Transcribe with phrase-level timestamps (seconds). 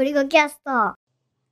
[0.00, 0.94] ゴリゴキャスト。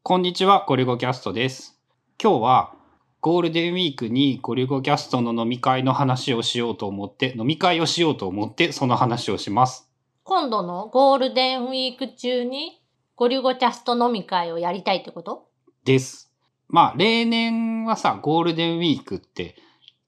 [0.03, 1.79] こんにちは、ゴリゴキャストです。
[2.19, 2.75] 今日は
[3.21, 9.93] ゴールデンウィークにゴリゴキャストの飲み会の話をしようと思って、飲み会をしようと思ってその話をします。
[10.25, 12.81] 今度のゴールデンウィーク中に
[13.17, 15.51] ゴリゴキャスト飲み会をやりたいってこと？
[15.85, 16.33] です。
[16.69, 19.57] まあ、例年はさ、ゴールデンウィークって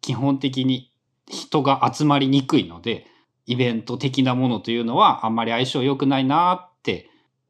[0.01, 0.91] 基本的に
[1.29, 3.07] 人が集まりにくいので、
[3.45, 6.70] イベント的なものというのはあんまり相性良くないなって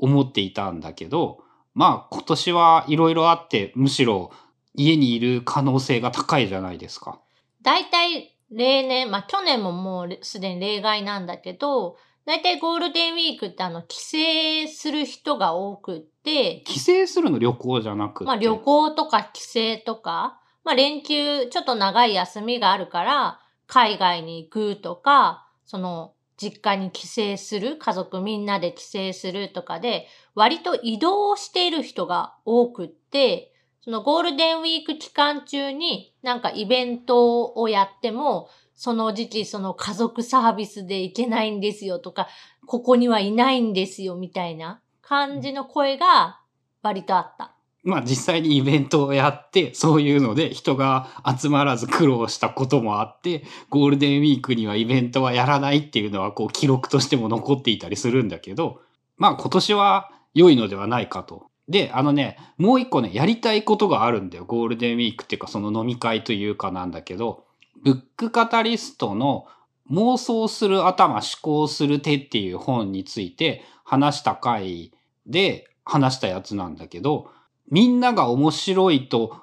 [0.00, 1.44] 思っていたんだけど、
[1.74, 4.32] まあ今年はいろいろあって、むしろ
[4.74, 7.20] 家にいる可能性が高いじゃないですか。
[7.62, 18.24] 大体例年、まあ去年ももうすでに例外なんだけど、大体ゴールデンウィークってあの帰省する人が多くって、帰省するの旅行じゃなくて。
[18.24, 42.28] まあ旅行とか帰省とか、まあ連休ちょっと長い休みがあるから海外に行くとか、その実家に帰省する、家族みんなで帰省するとかで、割と移動している人が多くって、そのゴールデンウィーク期間中になんかイベントをやっても、その時期その家族サービスで行けないんですよとか、
[42.66, 46.40] ここにはいないんですよみたいな感じの声が
[46.82, 47.59] 割とあった。
[47.82, 58.82] まあ実際にイベントをやって、そういうので人が集まらず苦労したこともあって、ゴールデンウィークにはイベントはやらないっていうのはこう記録としても残っていたりするんだけど、
[59.16, 61.46] まあ今年は良いのではないかと。
[61.68, 64.44] で、あのね、もう一個ね、やりたいことがあるんだよ。
[64.44, 67.44] ゴールデンウィークっていうかその飲み会というかなんだけど、
[67.82, 69.46] ブックカタリストの
[69.90, 74.92] 妄想する頭思考する手っていう本について話した回
[75.26, 77.30] で話したやつなんだけど、
[77.70, 79.36] みんなが面白いと、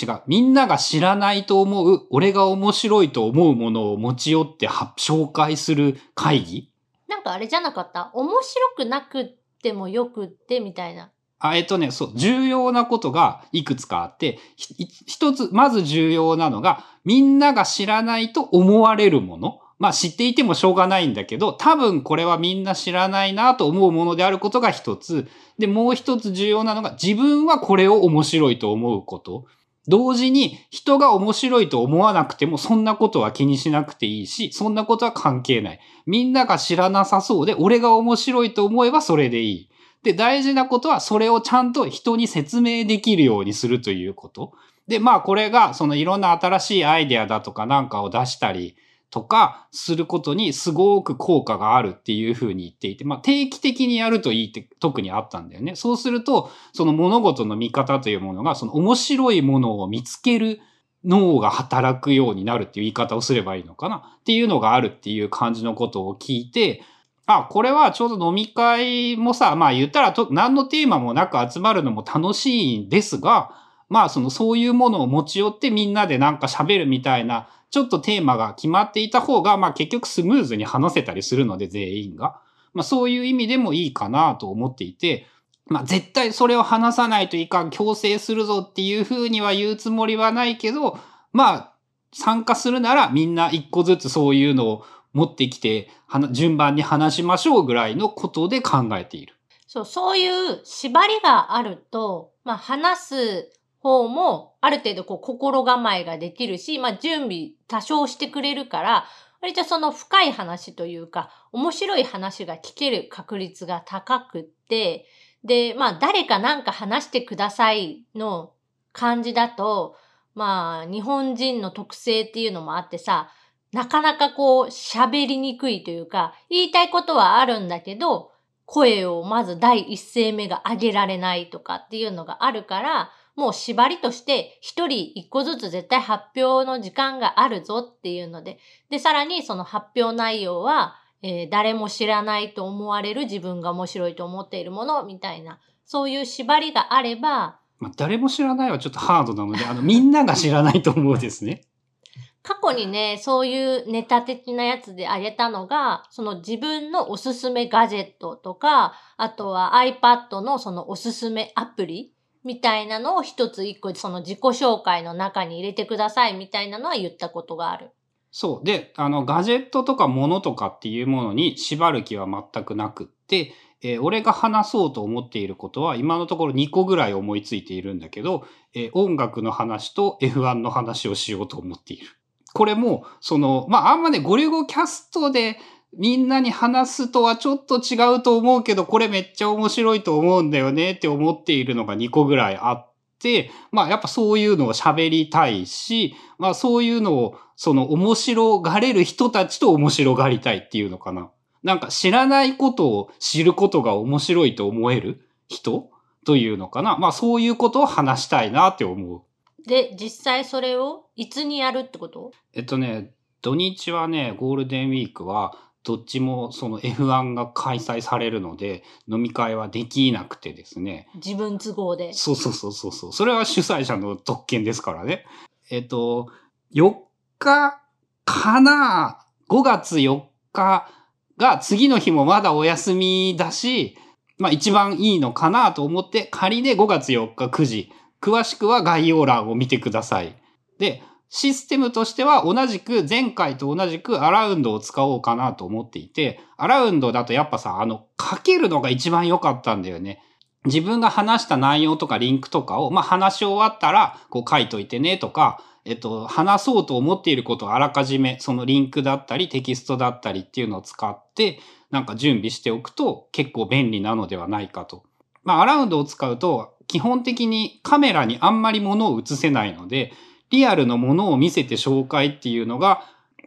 [0.00, 0.22] 違う。
[0.26, 6.70] みんなが知らないと思う、俺が面白いと思うものを持ち寄っては紹介する会議？
[7.08, 8.10] なんかあれじゃなかった？
[8.14, 11.10] 面白くなくってもよくってみたいな。
[11.40, 14.74] あ、えっとね、そう、重要なことがいくつかあって、ひ
[15.06, 19.60] 一つ、まず重要なのが、みんなが知らないと思われるもの。
[19.78, 25.28] まあ知っていてもしょうがないんだけど、多分これはみんな知らないなと思うものであることが一つ。
[25.58, 29.46] で、もう一つ重要なのが、自分はこれを面白いと思うこと。
[29.86, 35.80] 同時に人が面白いと思わなくてもそんなことは気にしなくていいし、そんなことは関係ない。
[36.06, 39.70] みんなが知らなさそうで、俺が面白いと思えばそれでいい。
[40.02, 44.52] で、大事なことはそれをちゃんと人に説明できるようにするということ。
[44.88, 48.76] で、まあこれがそのいろんな新しいアイデアだとかなんかを出したり
[49.10, 55.76] とかすることにすごく効果があるっていうふうに言っていて、まあ定期的にやるといいって特にあったんだよね。
[55.76, 60.60] そうすると、その物事の見方というものがその面白いものを見つける
[61.04, 66.82] 脳が働くようになるっていう言い方をすればいいのかなっていうのがあるっていう感じのことを聞いて、
[67.26, 82.40] あ、これはちょうど飲み会もさ、まあ言ったらと何のテーマもなく集まるのも楽しいんですが、まあそのそういうものを持ち寄ってみんなでなんか喋るみたいな、ちょっとテーマが決まっていた方が、まあ結局スムーズに話せたりするので全員が。
[82.74, 85.26] まあそういう意味でもいいかなと思っていて、
[85.66, 90.98] まあ絶対それを話さないといかん、強制するぞっていうふうには言うつもりはないけど、
[91.32, 91.74] まあ
[92.12, 95.90] 参加するならみんな一個ずつそういうのを持ってきて、
[96.30, 99.34] 順番に話しましょうぐらいのことで考えている。
[99.66, 103.52] そう、そういう縛りがあると、まあ話す
[103.88, 109.04] 方もある程度こう心構えができるし、まあ準備多少してくれるから、
[109.40, 115.06] 割とその深い話というか、面白い話が聞ける確率が高くって、
[115.42, 118.52] で、まあ誰かなんか話してくださいの
[118.92, 119.96] 感じだと、
[120.34, 123.30] まあ日本人の特性っていうのもあってさ、
[123.72, 128.32] なかなかこう喋りにくいというか、言いたいことはあるんだけど、
[128.66, 138.58] 声をまず第一声目が上げられないとかっていうのがあるから、もう縛りとして一人一個ずつ絶対発表の時間があるぞっていうので、
[138.90, 151.62] で、さらにその発表内容は、えー誰も知らないと思われる自分が面白いと思っているものみたいな、そういう縛りがあれば、まあ誰も知らないはちょっとハードなので、あのみんなが知らないと思うですね。
[152.42, 162.12] 過去にね、そういうネタ的なやつであげたのが、その自分のおすすめガジェットとか、あとは iPad のそのおすすめアプリ
[162.44, 167.90] みたいなのを一つ一個その自己紹介の中に入れてくださいみたいなのは言ったことがある。
[168.30, 168.66] そう。
[168.66, 178.44] で、あの、ガジェットとか物とかっていうものに縛る気は全くなくって、えー俺が話そうと思っていることは今のところ2個ぐらい思いついているんだけど、
[178.74, 182.06] えー音楽の話と F1 の話をしようと思っている。
[182.54, 185.58] これも、その、まあ、あんまね、ゴリゴキャストで
[185.96, 201.30] みんなに話すとはちょっと違うと思うけど、これめっちゃ面白いと思うんだよねって思っているのが2個ぐらいあって、まあやっぱそういうのを喋りたいし、まあそういうのを、その面白がれる人たちと面白がりたいっていうのかな。
[201.64, 205.90] なんか知らないことを知ることが面白いと思える人
[206.24, 206.96] というのかな。
[206.98, 209.22] まあそういうことを話したいなって思う。
[209.66, 212.30] で、実際それをいつにやるってこと？
[212.54, 213.12] えっとね、
[213.42, 215.56] 土日はね、ゴールデンウィークは、
[215.88, 221.08] どっちもその F1 が開催されるので、飲み会はできなくてですね。
[221.14, 222.12] 自分都合で。
[222.12, 223.12] そうそうそうそうそう。
[223.14, 225.24] それは主催者の特権ですからね。
[225.70, 226.28] えっと、
[226.74, 226.94] 4
[227.38, 227.80] 日
[228.26, 230.90] かな ?5 月4日
[231.38, 233.96] が次の日もまだお休みだし、
[234.36, 237.92] まあ一番いいのかなと思って、仮で5月4日9時。
[238.20, 240.36] 詳しくは概要欄を見てください。
[240.78, 250.22] で、システムとしては同じく前回と同じくアラウンドを使おうかなと思っていて、アラウンドだとやっぱさ、あの、書けるのが一番良かったんだよね。
[250.64, 261.60] 自分が話した内容とかリンクとかを、まあ話し終わったら、こう書いといてねとか、えっと、話そうと思っていることをあらかじめ、そのリンクだったりテキストだったりっていうのを使って、
[261.90, 265.04] なんか準備しておくと結構便利なのではないかと。
[265.44, 270.12] まあ、アラウンドを使うと、基本的にカメラにあんまり物を映せないので、
[270.50, 273.02] リアルのものを見せて紹介っていうのが、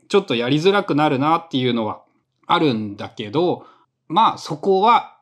[0.08, 2.02] ちょっとやりづらくなるなっていうのは
[2.48, 3.66] あるんだけど、
[4.08, 5.18] まあそこは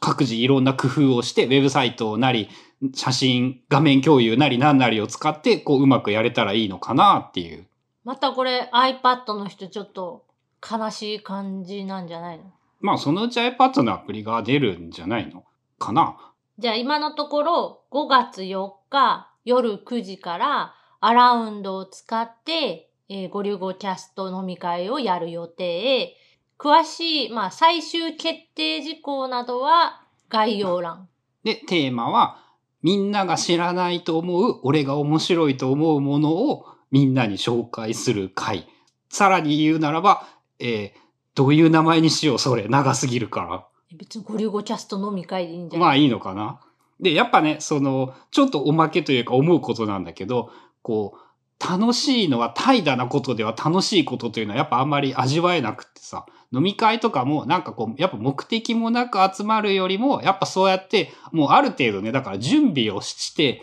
[0.00, 2.48] 各自いろんな工夫をして、ウェブサイトなり、
[2.94, 7.66] 写真、画面共有なり何なりを使って、こううまくやれたらいいのかなっていう。
[8.04, 10.26] またこれ iPad の人ちょっと
[10.60, 12.44] 悲しい感じなんじゃないの？
[12.80, 15.44] まあそのうち iPad のアプリが出るんじゃないの
[15.78, 16.16] かな。
[16.58, 20.74] じゃあ今のところ5月4日夜9時から
[21.06, 26.16] アラウンドを使って、えー、ゴリュゴキャスト飲み会をやる予定。
[26.58, 31.08] 詳しい、まあ最終決定事項などは概要欄。
[31.42, 32.38] で、テーマは、
[32.82, 38.66] みんなが知らないと思う、俺が面白いと思うものをみんなに紹介する回。
[39.10, 40.26] さらに言うならば、
[40.58, 41.04] えー
[41.36, 42.68] どういう名前にしよう、それ。
[42.68, 43.66] 長すぎるから。
[43.98, 45.88] 別にゴリュゴキャスト飲み会でいいんじゃない？
[45.88, 46.60] まあいいのかな。
[47.00, 50.52] で、やっぱね、その、ちょっとおまけというか思うことなんだけど、
[50.84, 51.18] こう、
[51.66, 63.62] 楽しいのは怠惰なことでは楽しいことというのはやっぱあんまり味わえなくってさ、飲み会とかもなんかこう、やっぱ目的もなく集まるよりも、やっぱそうやって、もうある程度ね、だから準備をして、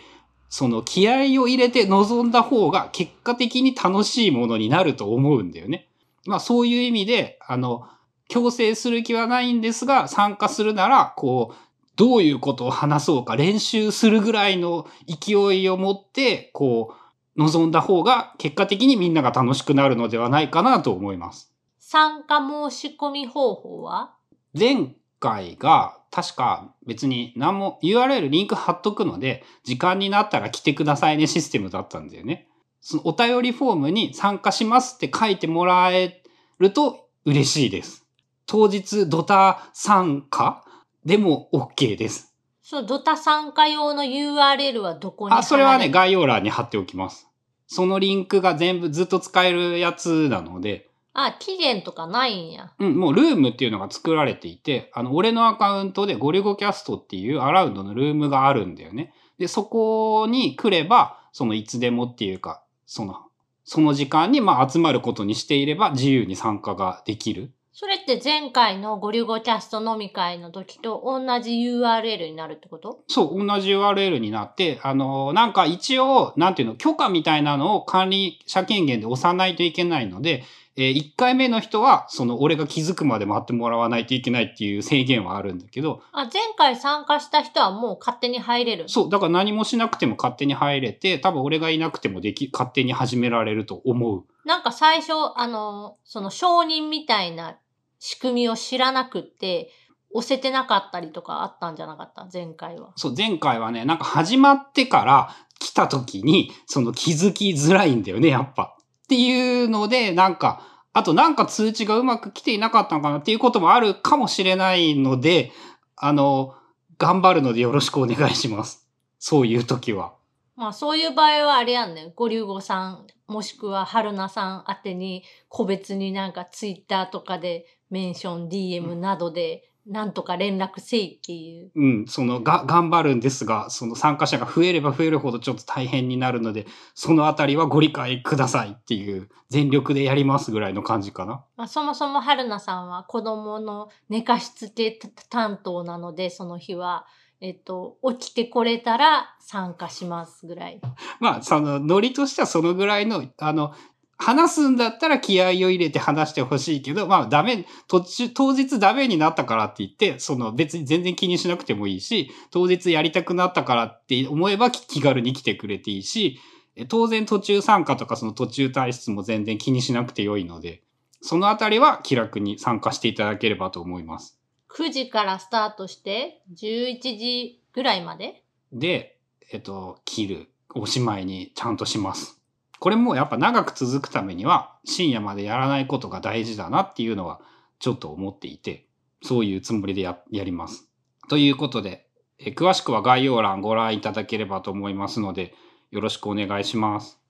[0.50, 5.88] その気合を入れて臨んだ方が結果的に楽しいものになると思うんだよね。
[6.26, 7.88] まあそういう意味で、あの、
[8.28, 11.56] 強制する気はないんですが、参加するなら、こう、
[11.96, 21.54] どういうことを話そうか練習するぐらいの勢いを持って、こう、臨んだ方が結果的にみんなが楽しくなるのではないかなと思います。
[21.80, 24.14] 参加申し込み方法は？
[24.58, 32.48] 前回が確か別に何も URL リンク貼っとくので、時間になったら来てくださいねシステムだったんだよね。
[32.82, 36.24] そのお便りフォームに参加しますって書いてもらえ
[36.60, 38.06] ると嬉しいです。
[38.46, 40.66] 当日ドタ参加
[41.06, 42.31] でも OK です。
[42.72, 47.28] そう、ドタ参加用の URL はどこにあ、それはね、概要欄に貼っておきます。
[47.68, 52.72] そのリンクが全部ずっと使えるやつなので、あ、期限とかないんや。
[52.80, 59.14] うん、もうルームっていうのが作られていて、あの、俺のアカウントでゴリゴキャストっていうアラウンドのルームがあるんだよね。
[59.38, 63.18] で、そこに来れば、そのいつでもっていうか、その、
[63.66, 67.52] その時間にまあ集まることにしていれば自由に参加ができる。
[67.74, 73.00] それって前回のゴリュゴキャスト飲み会の時と同じ URL になるってこと？
[73.08, 80.44] そう、同じ URL になって、あの、なんか一応、なんていうの、許可みたいなのを管理者権限で押さないといけないので、
[80.76, 94.24] えー、1回目の人は、その、俺が気づくまで待ってもらわないといけないっていう制限はあるんだけど、あ、前回参加した人はもう勝手に入れるそう、だから何もしなくても勝手に入れて、多分俺がいなくてもでき、勝手に始められると思う。
[94.46, 97.58] なんか最初、あの、その承認みたいな
[98.00, 99.72] 仕組みを知らなくて、
[100.14, 102.28] 押せてなかったりとかあったんじゃなかった？
[102.32, 102.92] 前回は。
[102.98, 108.76] そう、前回はね、なんか始まってから来た時に、その気づきづらいんだよね、やっぱ。
[109.04, 115.54] っていうので、なんか、あとなんか通知がうまく来ていなかったのかなっていうこともあるかもしれないので、
[115.96, 116.56] あの、
[116.98, 118.86] 頑張るのでよろしくお願いします。
[119.18, 120.14] そういう時は。
[120.56, 122.14] まあそういう場合はあれやんね。
[122.16, 131.72] ゴリュゴさん、もしくは春菜さん宛てに個別になんかツイッターとかでメンション、DM などでなんとか連絡せいっていう。
[131.76, 141.44] うん、そのが、頑張るんですが、その参加者が増えれば増えるほどちょっと大変になるので、そのあたりはご理解くださいっていう、全力でやりますぐらいの感じかな。
[141.58, 147.08] まあ、そもそも春菜さんは子供の寝かしつけ担当なので、その日は、
[147.42, 150.80] えっと、起きてこれたら参加しますぐらい。
[151.20, 153.74] まあ、その、ノリとしてはそのぐらいの、あの、
[154.22, 166.40] 話すんだったら気合を入れて話してほしいけど、まあダメ、途中、当日ダメになったからって言って、その別に全然気にしなくてもいいし、当日やりたくなったからって思えば気軽に来てくれていいし、
[166.88, 170.84] 当然途中参加とかその途中退出も全然気にしなくて良いので、
[171.22, 174.41] そのあたりは気楽に参加していただければと思います。
[174.78, 179.18] 9時からスタートして、11時ぐらいまでで、
[179.52, 180.48] えっと、切る。
[180.74, 182.40] おしまいにちゃんとします。
[182.80, 187.42] これもやっぱ長く続くためには深夜までやらないことが大事だなっていうのは
[187.80, 188.88] ちょっと思っていて、
[189.22, 190.90] そういうつもりでやります。
[191.30, 192.08] ということで、
[192.40, 195.54] え詳しくは概要欄ご覧いただければと思いますので、
[195.92, 197.21] よろしくお願いします。